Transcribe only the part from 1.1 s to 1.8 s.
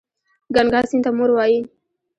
مور وايي.